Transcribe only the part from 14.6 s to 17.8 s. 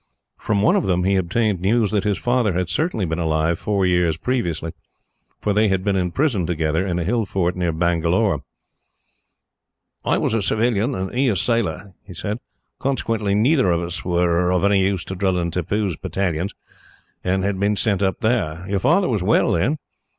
any use in drilling Tippoo's battalions, and had been